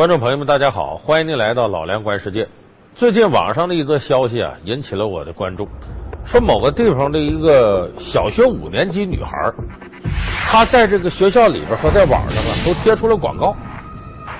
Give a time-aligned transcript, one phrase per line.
[0.00, 2.48] 观众朋友们，大家好，欢迎您来到老梁观世界。
[2.94, 5.68] 最近网上的一则消息啊，引起了我的关注，
[6.24, 9.30] 说某个地方的一个小学五年级女孩，
[10.46, 13.54] 她在这个学校里边和在网上啊，都贴出了广告。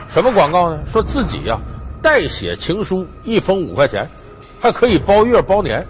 [0.09, 0.83] 什么广告呢？
[0.87, 1.61] 说自己呀
[2.03, 4.09] 代写情书，一封五块钱，
[4.63, 5.87] 还可以包月包年，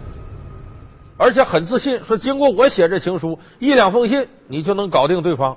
[1.16, 5.56] 而且很自信，说经过我写这情书，一两封信你就能搞定对方。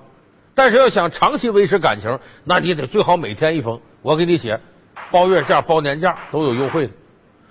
[0.53, 3.81] 但是要想长期维持感情，那你得最好每天一封。
[4.03, 4.59] 我给你写，
[5.09, 6.94] 包月价、包年价都有优惠的。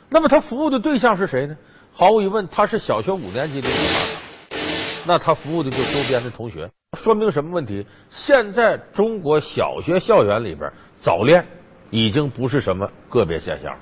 [0.08, 1.56] 那么他服务的对象是谁呢？
[1.92, 4.58] 毫无疑问，他是小学五年级的女孩。
[5.06, 7.84] 那他服务的就周边的同学，说明什么问题？
[8.10, 10.70] 现在中国小学校园里边
[11.00, 11.44] 早恋
[11.90, 13.74] 已经不是什么个别现象。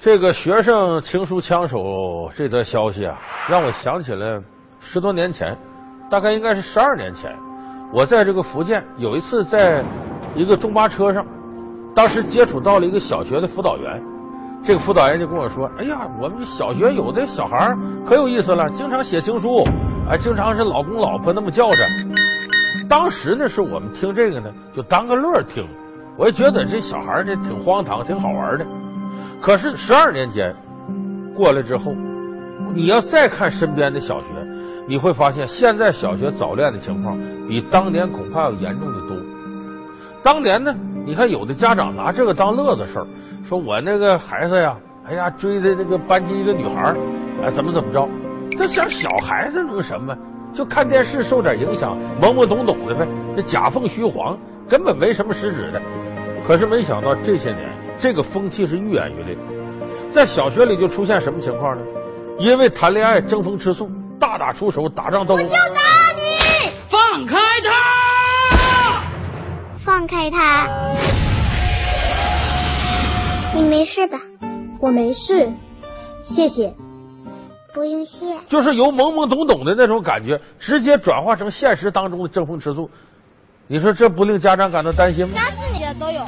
[0.00, 3.18] 这个学生情书枪手这则消息啊，
[3.48, 4.40] 让我想起了
[4.80, 5.56] 十多年前，
[6.10, 7.34] 大概应该是十二年前。
[7.90, 9.82] 我在这个福建有一次在
[10.34, 11.24] 一个中巴车上，
[11.94, 14.02] 当时接触到了一个小学的辅导员，
[14.62, 17.74] 这个辅导员就跟我说：“哎呀，我们小学有的小孩
[18.06, 19.64] 可有意思了，经常写情书，
[20.08, 21.78] 啊，经常是老公老婆那么叫着。”
[22.88, 25.66] 当时呢，是我们听这个呢，就当个乐听，
[26.16, 28.66] 我也觉得这小孩这挺荒唐，挺好玩的。
[29.40, 30.54] 可是十二年间
[31.34, 31.92] 过来之后，
[32.74, 34.26] 你要再看身边的小学。
[34.88, 37.14] 你会发现，现在小学早恋的情况
[37.46, 39.14] 比当年恐怕要严重的多。
[40.22, 43.06] 当年呢，你看有的家长拿这个当乐子事儿，
[43.46, 44.74] 说我那个孩子呀，
[45.06, 46.94] 哎呀追的那个班级一个女孩
[47.42, 48.08] 哎怎么怎么着，
[48.56, 50.16] 这像小孩子能什么？
[50.54, 55.82] 就看电视受点影响，懵懵懂懂的呗，这假凤虚凰，根本没什么实质的。
[56.46, 59.36] 可是没想到这些年，这个风气是愈演愈烈，
[60.10, 61.82] 在小学里就出现什么情况呢？
[62.38, 63.90] 因为谈恋爱争风吃醋。
[64.18, 65.56] 大打出手，打仗都我就打
[66.16, 66.72] 你！
[66.90, 69.02] 放开他！
[69.84, 70.68] 放开他！
[73.54, 74.18] 你没事吧？
[74.80, 75.50] 我没事，
[76.22, 76.74] 谢谢。
[77.74, 78.36] 不用谢。
[78.48, 82.90] 就是由懵懵懂懂的那种感觉，直接转化成现实当中的争风吃醋。
[83.66, 85.34] 你说这不令家长感到担心吗？
[85.34, 86.22] 打死你的都有。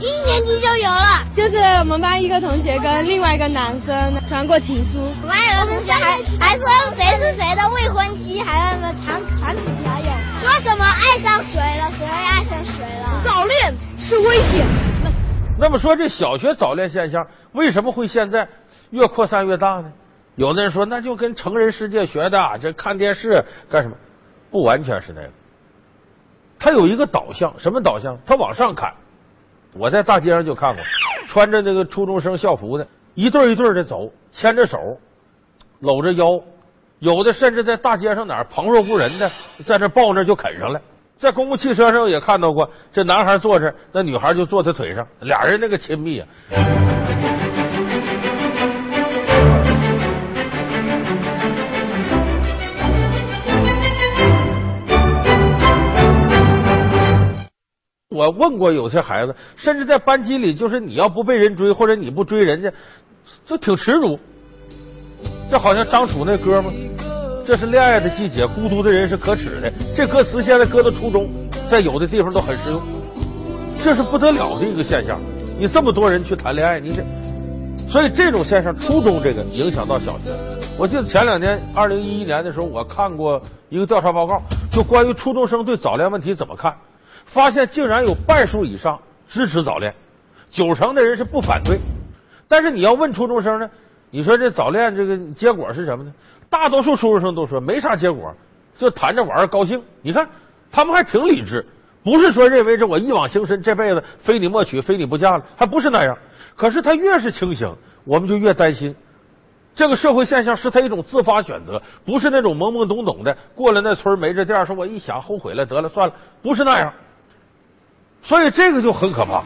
[0.00, 13.22] 一年级就有了，就是我们班一个同学跟另外一个男生传过情书，我们班有个同学还还说谁是谁的未婚妻，还那么传传纸条有，说什么爱上谁了，谁爱上谁了？
[13.24, 14.66] 早恋是危险。
[15.02, 15.10] 那
[15.58, 18.46] 那么说这小学早恋现象为什么会现在
[18.90, 19.90] 越扩散越大呢？
[20.34, 23.96] 有的人说那就跟成人世界学的，这看电视干什么？
[24.50, 25.30] 不完全是那个，
[26.58, 28.18] 他有一个导向，什么导向？
[28.26, 28.92] 他往上看。
[29.78, 30.82] 我在大街上就看过，
[31.28, 34.78] 穿着那个初中生校服的，一对一对的走，牵着手，
[35.80, 36.40] 搂着腰，
[36.98, 39.30] 有的甚至在大街上哪儿旁若无人的，
[39.64, 40.80] 在那抱那就啃上了。
[41.18, 46.26] 在公共汽车上也看到过，这男孩坐着，那女孩就坐他腿上，俩人那个亲密啊。
[58.16, 62.72] 我问过有些孩子，甚至在班级里，就是你要不被人追，或者你不追人家，
[63.44, 64.18] 就挺耻辱。
[65.50, 66.72] 这好像张楚那歌吗？
[67.46, 69.72] 这是恋爱的季节，孤独的人是可耻的。
[69.94, 71.28] 这歌词现在搁到初中，
[71.70, 72.80] 在有的地方都很适用。
[73.84, 75.20] 这是不得了的一个现象。
[75.58, 77.04] 你这么多人去谈恋爱，你这，
[77.88, 80.32] 所以这种现象，初中这个影响到小学。
[80.76, 86.74] 我记得前两年，二零一一年的时候，我看过一个调查报告，就关于初中生对早恋问题怎么看。
[87.26, 88.98] 发现竟然有半数以上
[89.28, 89.94] 支持早恋，
[90.50, 91.78] 九成的人是不反对。
[92.48, 93.68] 但是你要问初中生呢，
[94.10, 96.12] 你说这早恋这个结果是什么呢？
[96.48, 98.32] 大多数初中生都说没啥结果，
[98.78, 99.82] 就谈着玩高兴。
[100.00, 100.28] 你看
[100.70, 101.66] 他们还挺理智，
[102.04, 106.16] 不是说认为这我一往情深，这辈子非你莫娶，非你不嫁了，还不是那样。
[106.54, 107.68] 可是他越是清醒，
[108.04, 108.94] 我们就越担心，
[109.74, 116.92] 这个社会现象是他一种自发选择，不是那种懵懵懂懂的过了那村没这店，说我一想后悔了，得了算了，不是那样。
[118.26, 119.40] 所以这个就很可怕。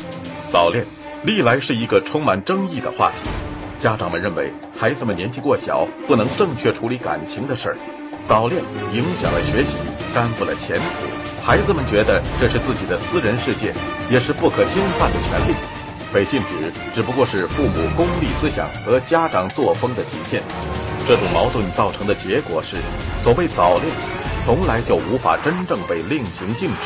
[0.51, 0.85] 早恋
[1.25, 3.29] 历来是一个充满争议的话题，
[3.79, 7.77] 家长们认为孩子们年纪过小，不能正确处理感情的事儿。
[8.27, 8.63] 早恋
[8.93, 9.77] 影响了学习，
[10.15, 11.45] 耽误了前途。
[11.45, 13.75] 孩子们觉得这是自己的私人世界，
[14.11, 15.55] 也是不可侵犯的权利。
[16.13, 20.43] 被禁止只不过是父母功利思想和家长作风的体现。
[21.07, 22.77] 这种矛盾造成的结果是，
[23.23, 23.87] 所谓早恋，
[24.45, 26.77] 从来就无法真正被令行禁止。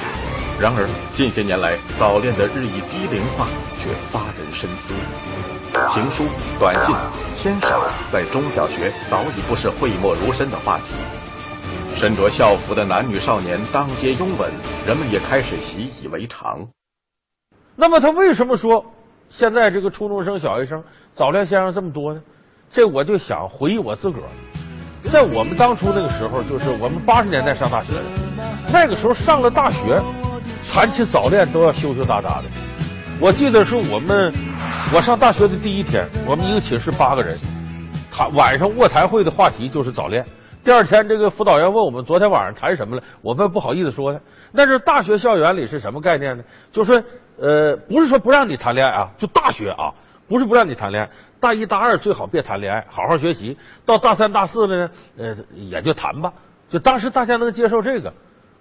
[0.61, 3.49] 然而，近些年来，早恋的日益低龄化
[3.79, 4.95] 却发人深思。
[5.93, 6.25] 情书、
[6.59, 6.95] 短信、
[7.35, 7.69] 牵手，
[8.13, 10.95] 在中小学早已不是讳莫如深的话题。
[11.97, 14.53] 身着校服的男女少年当街拥吻，
[14.87, 16.67] 人们也开始习以为常。
[17.77, 18.85] 那么他为什么说
[19.29, 22.21] 现在这个初中生、小学生早恋现象这么多呢？
[22.71, 24.29] 这我就想回忆我自个儿，
[25.13, 28.03] 在我们当初那个时候，就是我们八十年代上大学的，
[28.73, 30.03] 那个时候上了大学，
[30.73, 32.45] 谈起早恋都要羞羞答答的。
[33.21, 34.33] 我记得是我们
[34.93, 37.39] 我上大学的第一天，我们一个寝室八个人，
[38.11, 40.25] 谈晚上卧谈会的话题就是早恋。
[40.65, 44.19] 第二天，这个辅导员问我们昨天晚上谈什么了，我们不好意思说呢。
[44.51, 46.43] 那是大学校园里是什么概念呢？
[46.73, 47.05] 就是
[47.39, 49.93] 呃，不是说不让你谈恋爱啊，就大学啊，
[50.29, 51.11] 不是不让你谈恋爱。
[51.41, 53.57] 大一大二最好别谈恋爱，好好学习。
[53.85, 56.33] 到大三大四了呢，呃，也就谈吧。
[56.69, 58.13] 就当时大家能接受这个。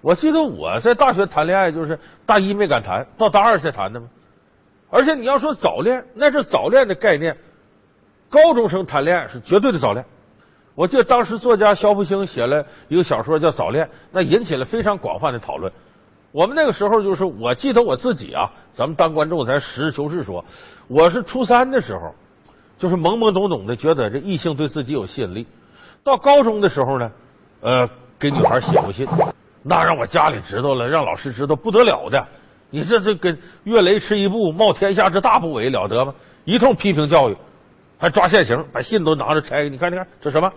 [0.01, 4.07] 我记得我在大学谈恋爱，就是大一没敢谈，到大二才谈的嘛。
[4.89, 7.35] 而且你要说早恋，那是早恋的概念。
[8.29, 10.03] 高中生谈恋爱是绝对的早恋。
[10.75, 15.71] 我记得当时作家肖复兴写了一个小说叫《早恋》，那引起了非常广泛的讨论。
[16.33, 20.43] 我们那个时候就是，我记得我自己啊，咱们当观众，咱实事求是说，
[20.87, 22.13] 我是初三的时候，
[22.79, 25.45] 就是懵懵懂懂的觉得这异性对自己有吸引力。
[26.03, 27.11] 到高中的时候呢，
[27.61, 27.87] 呃，
[28.17, 29.07] 给女孩写过信，
[29.61, 32.27] 那让我家里知道了，让老师知道不得了的。
[32.71, 36.15] 你这这跟越雷池一步，冒天下之大不韪了得吗？
[36.45, 37.37] 一通批评教育。
[37.99, 40.51] 还抓现行，把信都拿着拆，你看，你看这什么？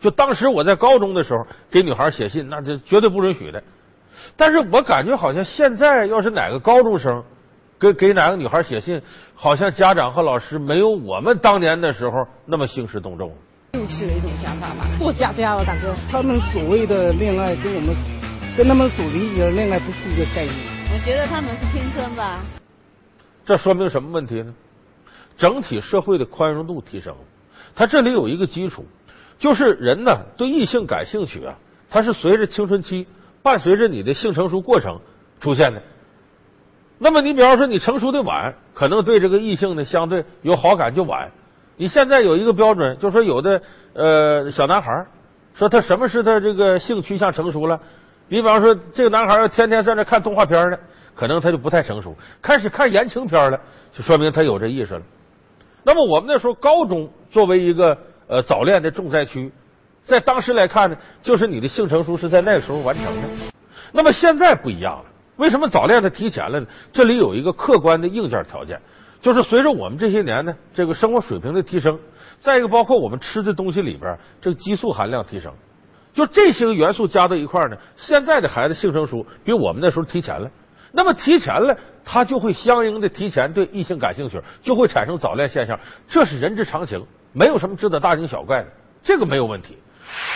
[0.00, 3.62] 就当时我在高中的时候给女孩写信，那这绝对不允许的。
[4.36, 7.22] 但是我感觉好像现在要是哪个高中生
[7.78, 9.00] 给给哪个女孩写信，
[9.34, 13.34] 好像家长和老师没有我们当年的时候那么兴师动众。
[13.72, 17.94] 幼稚的一种想法吧，不假假，我感觉他们所谓的恋爱跟我们
[18.56, 20.54] 跟他们所理解的恋爱不是一个概念。
[20.92, 22.40] 我觉得他们是青春吧。
[23.44, 24.54] 这说明什么问题呢？
[25.36, 27.12] 整体社会的宽容度提升，
[27.74, 28.86] 它这里有一个基础，
[29.36, 31.58] 就是人呢对异性感兴趣啊，
[31.90, 33.08] 它是随着青春期
[33.44, 34.98] 伴随着你的性成熟过程
[35.38, 35.82] 出现的。
[36.98, 41.30] 那么你比方说你成熟的晚，可能对这个异性呢相对有好感就晚。
[41.76, 43.60] 你现在有一个标准，就说有的
[43.92, 45.06] 呃小男孩
[45.54, 47.78] 说他什么是他这个性趋向成熟了？
[48.28, 50.78] 你比方说这个男孩要天天在那看动画片呢，
[51.14, 52.16] 可能他就不太成熟。
[52.40, 53.60] 开始看言情片了，
[53.92, 55.02] 就说明他有这意识了。
[55.82, 59.52] 那么我们那时候高中作为一个呃早恋的重灾区，
[60.04, 63.22] 在当时来看呢，就是你的性成熟是在那个时候完成的。
[63.92, 65.04] 那么现在不一样了，
[65.36, 66.66] 为什么早恋它提前了呢？
[66.92, 68.80] 这里有一个客观的硬件条件，
[69.20, 71.98] 就是随着我们这些年呢这个生活水平的提升，
[72.40, 75.52] 再一个包括我们吃的东西里边这个激素含量提升，
[76.12, 80.50] 就这些个元素加到一块呢，现在的孩子性成熟比我们那时候提前了。
[80.96, 88.68] 那么提前了，他就会相应的提前对异性感兴趣，就会产生早恋现象，这是人之常情，没有什么值得大惊小怪的，
[89.02, 89.76] 这个没有问题。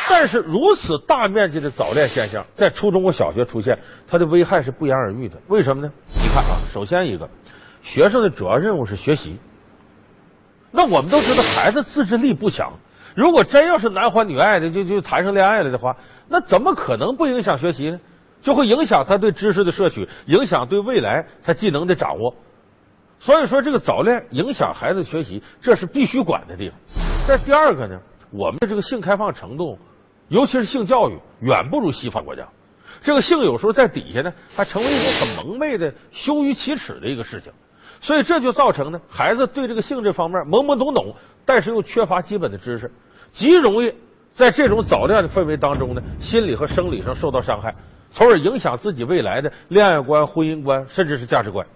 [0.09, 5.37] 但是如此大面积的早恋现象在初中和小学出现，它的危害是不言而喻的。
[5.49, 5.93] 为什么呢？
[6.15, 7.29] 你看啊，首先一个，
[7.83, 9.39] 学生的主要任务是学习。
[10.71, 12.73] 那我们都知道，孩子自制力不强，
[13.15, 15.97] 如果真要是男欢女爱的，就就谈上恋爱了的话，
[16.29, 18.01] 那怎么可能不影响学习呢？
[18.41, 22.35] 就会影响他对知识的摄取，影响对未来他技能的掌握。
[23.19, 26.79] 所以说，这个早恋影响孩子学习，这是必须管的地方。
[27.27, 27.99] 再第二个呢，
[28.31, 29.79] 我们的这个性开放程度，
[30.29, 32.47] 尤其是性教育，远不如西方国家。
[33.03, 37.53] 这个性有时候在底下呢，还成为一种很蒙昧的、羞于启齿的一个事情。
[38.01, 42.91] 所以这就造成呢，孩子对这个性这方面懵懵懂懂，但是又缺乏基本的知识，
[43.33, 43.93] 极容易
[44.33, 47.75] 在这种早恋的氛围当中呢，心理和生理上受到伤害。
[48.11, 51.67] 从而影响自己未来的恋爱观、婚姻观，甚至是价值观。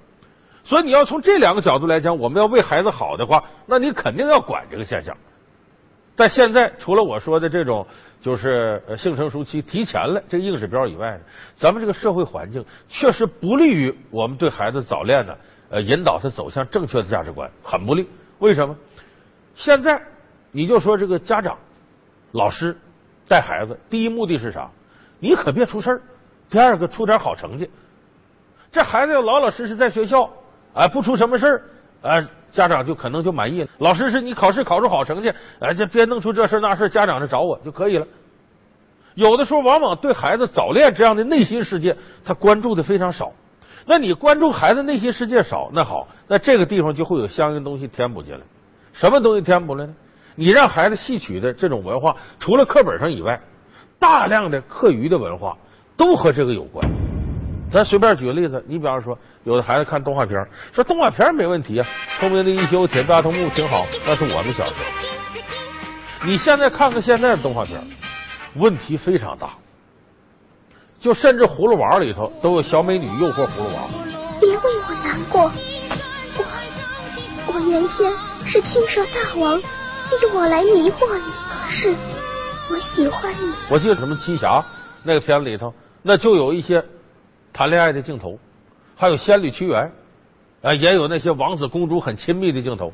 [0.65, 5.17] 所以你要从这两个角度来讲，我们要为孩子好的话，那你肯定要管这个现象。
[6.15, 7.87] 但现在除了我说的这种，
[8.21, 11.21] 就是性成熟期提前了这个硬指标以外呢，
[11.57, 15.35] 咱们这个社会环境确实不利于我们对孩子早恋呢，
[15.71, 18.09] 呃，引导他走向正确的价值观，很不利。
[18.39, 18.77] 为什么？
[19.55, 20.01] 现在
[20.51, 21.59] 你就说这个家长、
[22.33, 22.77] 老师
[23.27, 24.71] 带孩子，第一目的是啥？
[25.19, 26.03] 你可别出事儿。
[26.51, 27.71] 第二个出点好成绩，
[28.71, 30.31] 这孩子要老老实实在学校，
[30.75, 31.63] 哎，不出什么事儿，
[32.03, 33.69] 哎，家长就可能就满意了。
[33.79, 38.07] 老师是你考试考出好成绩，哎，就别弄出这事那事家长就找我就可以了。
[39.15, 43.33] 有的时候往往对孩子早恋这样的内心世界，他关注的非常少。
[43.87, 48.41] 那你关注孩子内心世界少，那好，那这个地方就会有相应东西填补进来。
[48.93, 49.95] 什么东西填补了呢？
[50.35, 53.41] 你让孩子吸取的这种文化，除了课本上以外，
[53.99, 55.57] 大量的课余的文化。
[55.95, 56.85] 都和这个有关。
[57.73, 61.89] 咱随便举个例子，你比方说，有的孩子看动画片，说动画片没问题啊，
[62.21, 66.27] 聪明的一休、铁臂阿童木挺好，那是我们小时候。
[66.27, 67.81] 你现在看看现在的动画片，
[68.57, 69.49] 问题非常大。
[71.01, 73.89] 就甚至葫芦娃里头都有小美女诱惑葫芦娃，
[74.39, 75.51] 别为我难过。
[76.37, 78.13] 我我原先
[78.47, 81.95] 是青蛇大王，逼我来迷惑你，可是
[82.71, 83.53] 我喜欢你。
[83.69, 84.65] 我记得什么七侠
[85.03, 86.85] 那个片子里头，那就有一些
[87.53, 88.39] 谈恋爱的镜头，
[88.97, 89.93] 还有仙女屈原，
[90.63, 92.93] 啊，也有那些王子公主很亲密的镜头。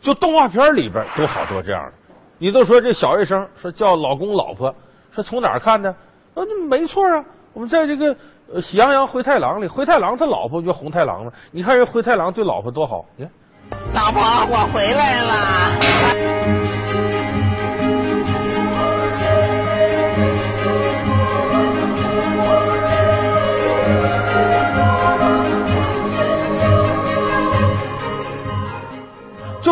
[0.00, 1.92] 就动画片里边都好多这样的。
[2.38, 4.74] 你都说这小学生说叫老公老婆，
[5.12, 5.88] 说从哪儿看的？
[6.34, 8.12] 啊，没错啊，我们在这个
[8.60, 11.32] 《喜羊羊灰太狼》里，灰太狼他老婆叫红太狼嘛？
[11.52, 13.32] 你看人灰太狼对老婆多好，你看。
[13.94, 16.81] 老婆，我回来了。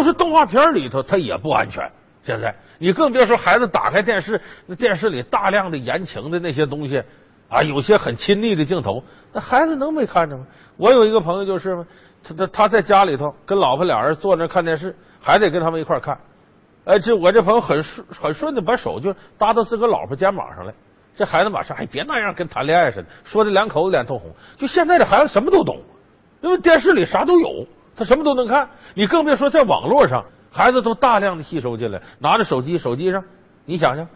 [0.01, 1.87] 就是动画片里头，它也不安全。
[2.23, 7.03] 现在你更别说孩子打开电视，那电视里大量的言情的那些东西
[7.51, 10.47] 啊，有些很亲昵的镜头，那孩子能没看着吗？
[10.79, 11.85] 我有一个朋友就是，
[12.25, 16.19] 他他他在家里头跟老婆俩人坐那看电视，还得跟他们一块看。
[16.87, 20.73] 哎，这我这朋友很顺很顺的把手就搭到自个老婆肩膀上来，
[21.15, 24.31] 这孩子马上哎别那样，跟谈恋爱似的，说的两口子脸通红。
[24.57, 25.79] 就现在这孩子什么都懂，
[26.41, 27.67] 因为电视里啥都有。
[28.01, 33.23] 他什么都能看，你更别说在网络上，孩子都大量的吸收进来，拿着手机，手机上，
[33.67, 34.09] 你想想，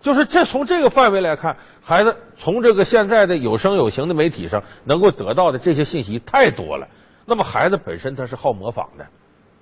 [0.00, 6.88] 就是这从这个范围来看，孩子从这个现在的有声有形的媒体上能够得到的这些信息太多了。
[7.26, 9.04] 那么孩子本身他是好模仿的，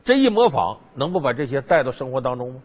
[0.04, 2.60] 这一模仿能不把这些带到生活当中吗？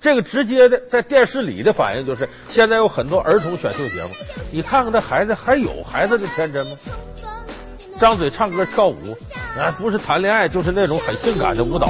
[0.00, 4.10] 这个直接的在电视里的反应就是，现在有很多儿童选秀节目，
[4.50, 6.72] 你看看这孩子还有孩子的天真吗？
[8.00, 9.16] 张嘴唱歌跳舞，
[9.56, 11.88] 啊，不是谈恋爱，就是那种很性感的舞蹈。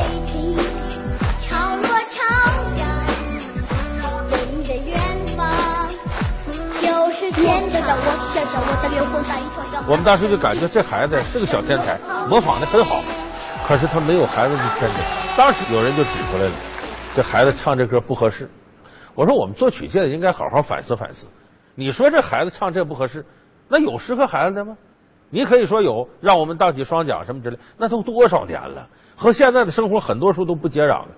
[9.87, 13.03] 我们当时就感觉这孩子是个小天才，模仿的很好，
[13.67, 15.01] 可是他没有孩子的天真。
[15.37, 16.53] 当时有人就指出来了，
[17.15, 18.49] 这孩子唱这歌不合适。
[19.15, 21.27] 我说我们做曲界的应该好好反思反思。
[21.75, 23.25] 你说这孩子唱这不合适，
[23.69, 24.77] 那有适合孩子的吗？
[25.31, 31.09] 你可以说有让我们荡起双桨什么之类，那都多少年了，和现在的生活很多时候都不接壤的。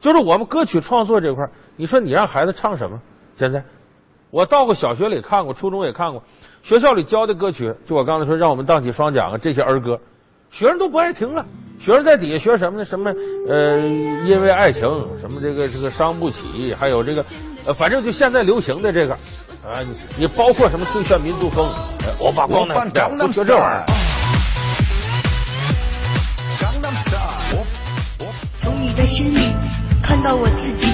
[0.00, 3.00] 就是我们歌曲创作这块，你说你让孩子唱什么？
[3.36, 3.62] 现在
[4.30, 6.22] 我到过小学里看过，初中也看过，
[6.62, 9.98] 学校里教的歌曲，就我刚才说让我们荡起双桨啊这些儿歌，
[10.50, 11.44] 学生都不爱听了。
[11.78, 12.84] 学生在底下学什么呢？
[12.84, 13.10] 什么
[13.48, 13.78] 呃，
[14.26, 14.82] 因为爱情，
[15.18, 17.24] 什么这个这个伤不起，还有这个，
[17.74, 19.14] 反正就现在流行的这个。
[19.62, 21.68] 啊，你你包括什么最炫民族风，
[22.18, 23.84] 我把光南不学这玩意儿。
[28.60, 29.54] 从你的心里
[30.02, 30.92] 看到我自己，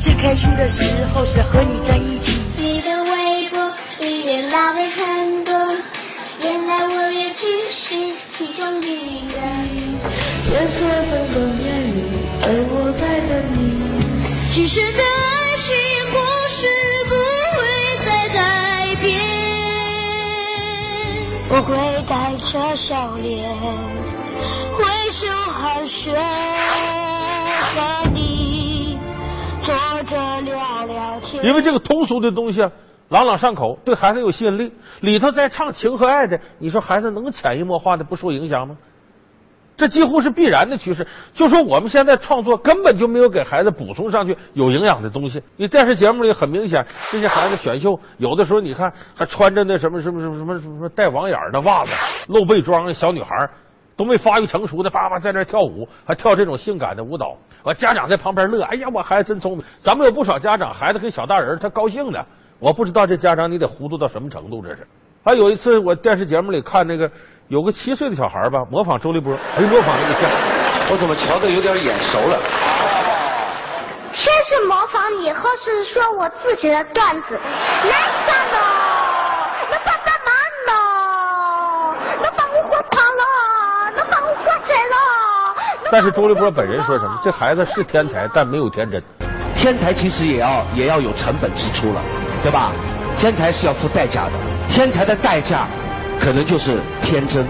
[0.00, 2.40] 最开心的时候是和你在一起。
[2.56, 3.60] 你的微博
[3.98, 5.54] 很多，
[6.40, 9.38] 原来我也只是其中一人。
[10.44, 10.92] 千错万
[11.32, 11.98] 错念你，
[12.42, 13.56] 而我在等你。
[14.52, 15.70] 其实的爱情
[16.10, 16.16] 故
[16.50, 17.01] 事。
[21.54, 21.76] 我会
[22.08, 23.54] 带着笑脸，
[24.74, 26.16] 挥手寒暄，
[27.74, 28.98] 和你
[29.62, 31.44] 坐着聊聊天。
[31.44, 32.72] 因为这个通俗的东西啊，
[33.10, 34.72] 朗朗上口，对孩子有吸引力。
[35.00, 38.74] 里头再唱情和爱的，你说孩子能潜移默化的不受影响吗？
[39.76, 41.04] 这几乎是必然的趋势。
[41.32, 45.42] 就说我们现在创作根本就没有给孩子补充上去有营养的东西。
[45.56, 51.90] 你电视节目里很明显，这些孩子选秀有的时候你看还穿着那什么什么什么什么什么带网眼的袜子、
[52.28, 53.30] 露背装的，小女孩
[53.96, 57.36] 都没发育成熟的，叭叭在那跳舞，还跳这种性感的舞蹈。
[57.64, 59.64] 完家长在旁边乐，哎呀，我孩子真聪明。
[59.78, 62.24] 咱们有不少家长孩子跟小大人他高兴的，
[62.58, 64.86] 我不知道这家长你得糊涂到什么程度，这是。
[65.24, 67.10] 还有一次我电视节目里看那个。
[67.48, 70.30] 有个七岁的小孩吧，模仿周立波，哎，模仿的像，
[70.90, 72.38] 我怎么瞧的有点眼熟了？
[74.12, 77.38] 先是模仿你，后是说我自己的段子，
[77.84, 77.92] 难
[78.24, 78.58] 算了，
[79.70, 80.32] 能帮帮忙
[80.66, 80.72] 呢？
[82.22, 83.90] 能帮我活跑了？
[83.96, 84.96] 能帮我活帅了？
[85.90, 87.20] 但是周立波本人说什么？
[87.22, 89.02] 这孩子是天才，但没有天真。
[89.54, 92.02] 天才其实也要也要有成本支出了，
[92.42, 92.72] 对吧？
[93.18, 94.32] 天才是要付代价的，
[94.68, 95.66] 天才的代价。
[96.20, 97.46] 可能就是天真。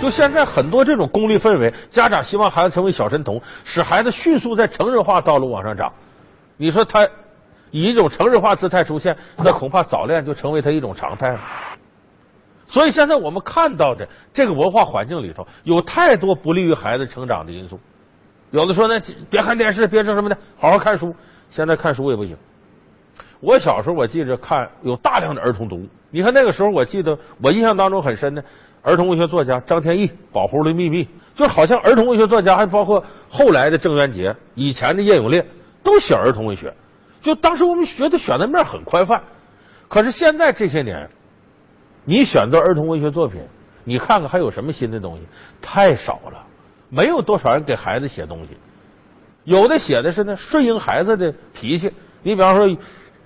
[0.00, 5.92] 就现在很多这种功利氛围，家长希望孩子成为小神童，使孩子迅速在成人化道路往上涨。
[6.56, 7.06] 你说他
[7.70, 11.40] 以一种成人化姿态出现，那恐怕早恋就成为他一种常态了。
[12.66, 17.78] 所以现在我们看到的这个文化环境里头，有太多不利于孩子成长的因素。
[18.50, 19.00] 有的说呢，
[19.30, 21.14] 别看电视，别整什么的，好好看书。
[21.48, 22.36] 现在看书也不行。
[23.42, 25.88] 我小时候我记着看有大量的儿童读物。
[26.10, 28.44] 你看那个时候，我记得我印象当中很深的，
[28.82, 35.44] 儿童文学作家张天翼《保护的秘密》，就好像儿童文学作家还包括后来的郑渊洁、以前的叶永烈
[35.82, 36.72] 都写儿童文学。
[37.20, 39.20] 就当时我们觉得选的面很宽泛，
[39.88, 41.10] 可是现在这些年，
[42.04, 43.40] 你选择儿童文学作品，
[43.82, 45.22] 你看看还有什么新的东西？
[45.60, 46.46] 太少了，
[46.90, 48.56] 没有多少人给孩子写东西。
[49.42, 51.92] 有的写的是呢顺应孩子的脾气。
[52.24, 52.68] 你比方说，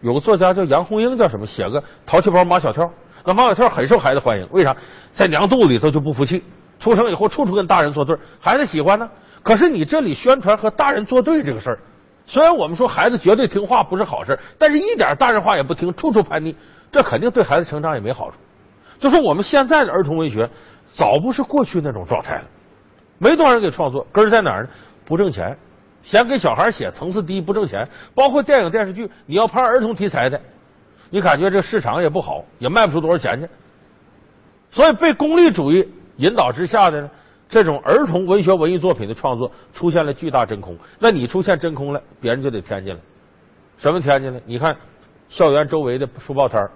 [0.01, 1.47] 有个作家叫杨红英，叫什么？
[1.47, 2.91] 写个淘气包马小跳。
[3.25, 4.77] 那马小跳很受孩子欢迎，为啥？
[5.15, 6.45] 在娘肚子里头就不服气，
[6.79, 9.09] 出生以后处处跟大人作对，孩子喜欢呢。
[9.43, 11.79] 可是你这里宣传和大人作对这个事儿，
[12.27, 16.55] 虽然我们说孩子绝对听话不是好事，但是一点大人话也不听，处处叛逆，
[16.91, 18.37] 这肯定对孩子成长也没好处。
[18.99, 20.49] 就说我们现在的儿童文学，
[20.93, 22.45] 早不是过去那种状态了，
[23.19, 24.69] 没多少人给创作，根在哪儿呢？
[25.05, 25.57] 不挣钱，
[26.07, 27.87] 嫌给小孩写，层次低，不挣钱。
[28.15, 30.41] 包括电影电视剧，你要拍儿童题材的。
[31.11, 33.49] 你感觉这市场也不好，也卖不出多少钱去，
[34.71, 37.11] 所以被功利主义引导之下的呢
[37.49, 40.77] 这种儿童文学文艺作品的创作出现了巨大真空。
[41.01, 43.01] 那你出现真空了，别人就得填进来。
[43.77, 44.41] 什么填进来？
[44.47, 44.77] 你看
[45.29, 46.71] 校园周围的书报摊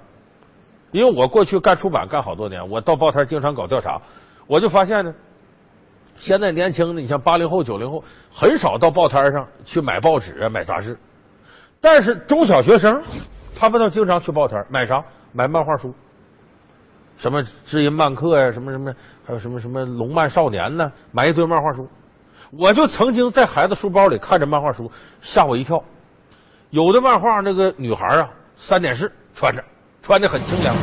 [0.90, 4.00] 因为我过去干出版干好多年，我到报摊经常搞调查，
[4.48, 5.14] 我就发现呢，
[6.20, 10.96] 现在年轻的，你像八零后、九零后，很少到报摊上去买报纸啊、买杂志，
[11.80, 13.02] 但是中小学生。
[13.58, 15.04] 他们倒经常去报摊买啥？
[15.32, 15.94] 买漫画书，
[17.18, 18.90] 什么知音漫客呀，什么什么，
[19.26, 20.90] 还有什么什么龙漫少年呢？
[21.12, 21.86] 买一堆漫画书。
[22.50, 25.82] 我就曾经在孩子书包里看着漫画书，吓我一跳。
[26.70, 29.62] 有的漫画那个女孩啊，三点式穿着，
[30.00, 30.74] 穿的很清凉。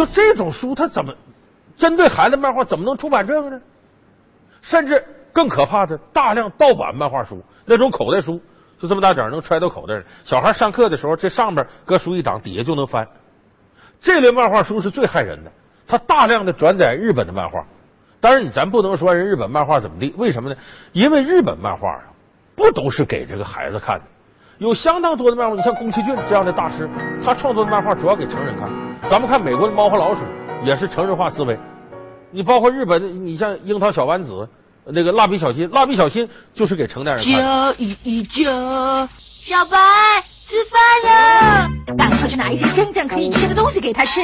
[0.00, 1.12] 就这种书，它怎么
[1.76, 3.60] 针对孩子漫画怎么能出版这个呢？
[4.62, 8.40] 甚至更可怕的，大量盗版漫画书，那种口袋书，
[8.80, 10.04] 就这么大点能揣到口袋里。
[10.24, 13.06] 小孩上课的时候，这上面搁书一挡，底下就能翻。
[14.00, 15.52] 这类漫画书是最害人的，
[15.86, 17.62] 它大量的转载日本的漫画。
[18.20, 20.56] 当然，咱不能说人日本漫画怎么地，为什么呢？
[20.92, 22.04] 因为日本漫画啊，
[22.56, 24.04] 不都是给这个孩子看的。
[24.56, 26.88] 有相当多的漫画，你像宫崎骏这样的大师，
[27.22, 28.89] 他创作的漫画主要给成人看。
[29.08, 30.22] 咱们看美国的《猫和老鼠》，
[30.64, 31.58] 也是成人化思维。
[32.30, 34.32] 你包括日本的，你像《樱桃小丸子》，
[34.84, 37.32] 那个《蜡笔小新》，《蜡笔小新》就是给成年人看。
[37.32, 39.08] 叫一家，
[39.40, 39.76] 小白
[40.46, 44.20] 吃饭了，赶快去拿一些真正可以吃的东西给他吃。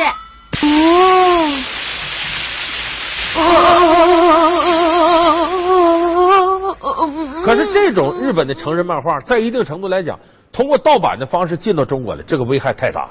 [7.44, 10.18] 可是这种日本的成人漫画，在一定程度来讲，
[10.52, 13.08] 通过盗版的方式进到中国来，这个危害太大。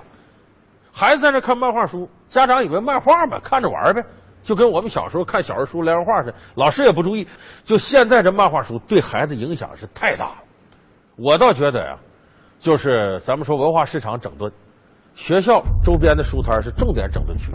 [0.98, 4.02] 孩子在那看漫画书，家长以为漫画嘛，看着玩呗，
[4.42, 7.28] 就跟我们小时候看小人书、连环画似的，老师也不注意。
[7.66, 10.36] 就现在这漫画书对孩子影响是太大了。
[11.18, 11.98] 我倒觉得呀，
[12.62, 14.50] 就是咱们说文化市场整顿，
[15.16, 17.52] 学校周边的书摊是重点整顿区。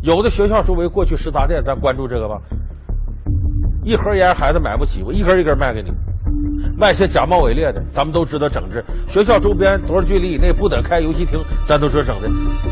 [0.00, 2.40] 有的学校周围过去食杂店，咱关注这个吧。
[3.84, 5.92] 一盒烟孩子买不起，我一根一根卖给你，
[6.76, 8.84] 卖些假冒伪劣的，咱们都知道整治。
[9.08, 12.28] 学校周边多少距离以内不得开游戏厅，咱都知道整的。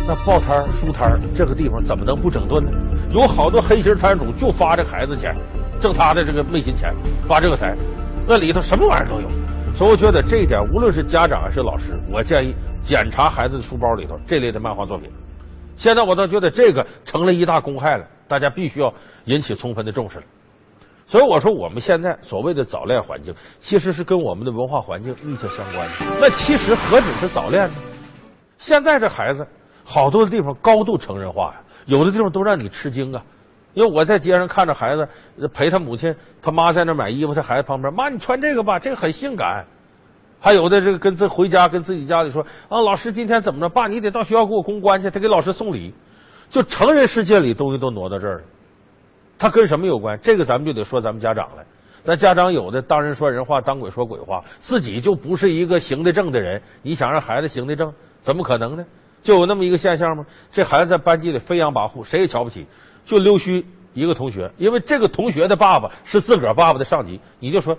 [0.06, 2.70] 那报摊书摊儿这个地方怎么能不整顿呢？
[3.10, 5.34] 有好多黑心摊主就发这孩子钱，
[5.80, 6.94] 挣他的这个昧心钱，
[7.26, 7.74] 发这个财，
[8.26, 9.28] 那里头什么玩意儿都有。
[9.74, 15.10] 所以我觉得这一点，无论是家长还是老师，我建议检查孩子的书包里头这类的漫画作品。
[15.76, 18.92] 现在我倒觉得这个成了一大公害了，大家必须要
[19.24, 20.24] 引起充分的重视了。
[21.06, 25.94] 所以我说，我们现在所谓的早恋环境，其实是跟我们的文化环境密切相关的。
[26.20, 27.74] 那其实何止是早恋呢？
[28.58, 29.46] 现在这孩子，
[29.84, 33.22] 好多的地方高度成人化呀，有的地方都让你吃惊啊。
[33.74, 35.06] 因为我在街上看着孩子
[35.52, 39.64] 陪他母亲、他妈在那买衣服，他孩子旁边，妈你穿这个吧，这个很性感。
[40.40, 43.68] 还有的这个跟自回家跟自己家里说啊，老师今天怎么着？
[43.68, 45.92] 爸，你得到学校给我公关去，他给老师送礼。
[46.50, 48.44] 就成人世界里东西都挪到这儿了。
[49.44, 50.18] 他跟什么有关？
[50.22, 51.62] 这个咱们就得说咱们家长了。
[52.02, 56.62] 咱家长有的当人说人话，当鬼说鬼话，自己就不是一个行得正的人。
[56.80, 58.82] 你想让孩子行得正，怎么可能呢？
[59.22, 60.24] 就有那么一个现象吗？
[60.50, 62.66] 这孩子在班级里飞扬跋扈，谁也瞧不起，
[63.04, 64.50] 就溜须一个同学。
[64.56, 67.76] 因为这个同学的爸爸是自个儿爸爸的上级，你就说，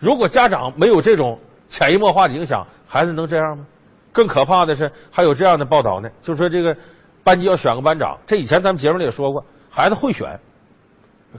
[0.00, 3.64] 如果家长没有这种潜移默化的影响，孩子能这样吗？
[4.12, 6.76] 更可怕的是，还有这样的报道呢，就说这个
[7.22, 10.36] 班级要选个班长，这以前咱们节目里也说过，孩子会选。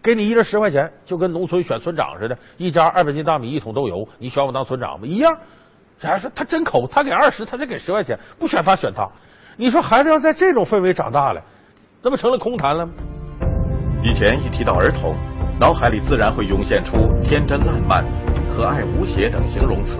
[0.03, 5.35] 给你一人十块钱，就跟农村选村长似的，一家二百斤大米，一桶豆油，你选我当村长吧，一样。
[5.97, 9.07] 这还说他真抠，他给二十，他再给十块钱，不选他选他。
[9.55, 11.41] 你说孩子要在这种氛围长大了，
[12.01, 12.91] 那不成了空谈了吗？
[14.03, 15.15] 以前一提到儿童，
[15.59, 18.03] 脑海里自然会涌现出天真烂漫、
[18.53, 19.97] 可爱无邪等形容词。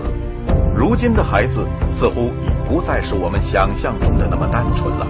[0.76, 1.66] 如今的孩子
[1.98, 5.06] 似乎已不再是我们想象中的那么单纯了，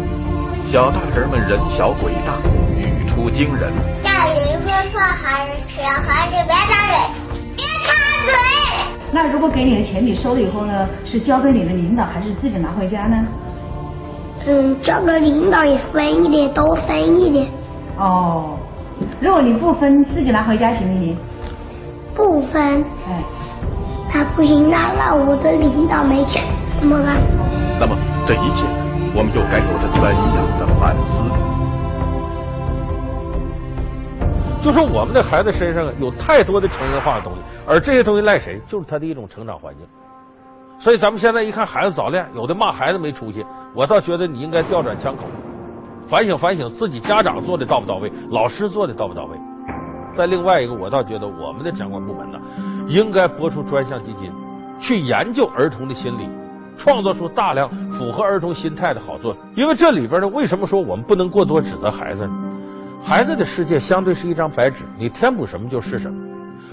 [0.62, 2.40] 小大人们人小鬼大，
[3.16, 3.72] 出惊人。
[4.04, 6.94] 家里说错孩子，小孩子别插嘴，
[7.56, 7.88] 别插
[8.26, 8.34] 嘴。
[9.10, 13.26] 那如果给你的钱你收了以后呢，是交给你的领导，还是自己拿回家呢？
[14.46, 17.48] 嗯，交给领导也分一点，都分一点。
[17.96, 18.58] 哦，
[19.18, 21.16] 如果你不分，自己拿回家行不行？
[22.14, 22.84] 不分。
[23.08, 23.24] 哎。
[24.12, 26.44] 那不行，那那我的领导没钱
[26.80, 27.20] 怎么办？
[27.80, 28.66] 那么这一切，
[29.14, 31.65] 我们又该有着怎样的反思？
[34.66, 38.60] 就说我们的孩子身上有太多的成人化的东西，而这些东西赖谁？
[38.66, 39.86] 就是他的一种成长环境。
[40.76, 45.22] 所以咱们现在一看孩子早恋，有的骂孩子没出息，我倒觉得你应该调转枪口，
[46.08, 49.38] 反省反省自己家长做的到不到位，老师做的到不到位。
[50.16, 52.38] 再另外一个，我倒觉得我们的相关部门呢。
[52.88, 54.32] 应该拨出专项基金，
[54.80, 56.28] 去研究儿童的心理，
[56.76, 59.42] 创造出大量符合儿童心态的好作品。
[59.54, 62.32] 因为这里边呢，为什么说我们不能过多指责孩子呢？
[63.06, 66.18] 孩子的世界相对是一张白纸，你填补什么就是什么。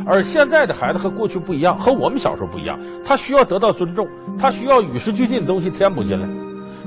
[0.03, 4.07] 而现在的孩子和过去不一样，和我们小时候不一样，他需要得到尊重，
[4.39, 6.27] 他需要与时俱进的东西填补进来。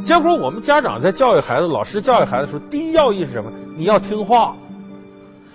[0.03, 3.49] 结果我们家长在教育孩子、老师教育孩子的时候，第一要义是什么？
[3.77, 4.53] 你要听话，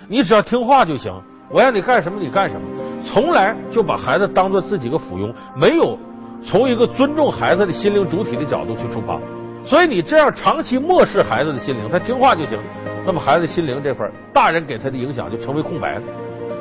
[0.08, 1.12] 你只要听话就行。
[1.50, 2.66] 我让你干什么，你干什么。
[3.04, 5.98] 从来就把孩子当做自己个附庸，没有
[6.42, 9.20] 从一个尊重孩子的心灵主体的角度去出发，
[9.66, 12.58] 所以你这样长期漠视孩子的心灵，他听话就行，
[13.04, 16.02] 那么孩子心灵这块，大人给他的影响就成为空白了。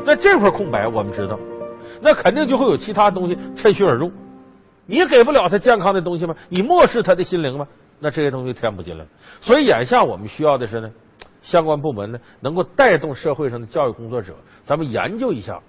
[0.06, 1.40] 那这块空白，我们知道，
[2.02, 4.12] 那肯定就会有其他东西趁虚而入。
[4.86, 6.36] 你给不了他健康的东西吗？
[6.50, 7.68] 你漠视他的心灵吗？
[8.00, 9.06] 那这些东西填不进来。
[9.40, 10.92] 所以眼下我们需要的是呢，
[11.42, 14.34] 相关部门呢能够带动社会上的教育工作者，
[14.66, 15.60] 咱们研究一下。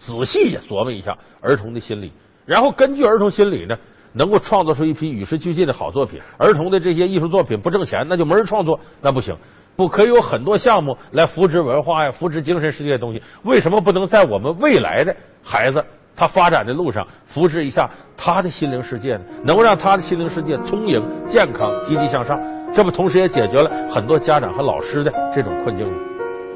[0.00, 2.12] 仔细琢磨一下儿童的心理，
[2.46, 3.76] 然后根据儿童心理呢，
[4.12, 6.20] 能够创造出一批与时俱进的好作品。
[6.36, 9.36] 儿童的这些艺术作品不挣钱，那就没人创作，那不行。
[9.78, 13.22] 不可以有很多项目来扶持文化呀，扶持精神世界的东西。
[13.44, 15.82] 为什么不能在我们未来的孩子
[16.16, 19.20] 他发展的路上扶持一下他的心灵世界呢？
[19.44, 22.36] 能够让他的心灵世界充盈、健康、积极向上，
[22.74, 25.94] 这不同时也解决了很多家长和老师的这种困境吗？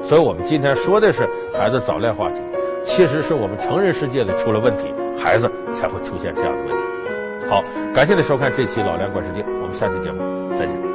[0.03, 1.25] 所以我们今天说的是
[1.57, 2.41] 孩子早恋话题。
[2.83, 7.49] 其实是我们成人世界的出了问题，孩子才会出现这样的问题。
[7.49, 7.63] 好，
[7.95, 10.19] 感谢您收看这期《老梁观世界》，我们下期节目
[10.59, 10.92] 再见。